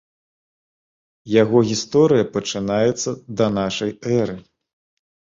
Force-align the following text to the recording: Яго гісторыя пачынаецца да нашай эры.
Яго 1.33 1.57
гісторыя 1.71 2.23
пачынаецца 2.37 3.09
да 3.41 3.45
нашай 3.59 3.91
эры. 4.17 4.35